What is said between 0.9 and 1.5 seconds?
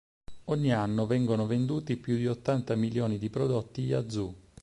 vengono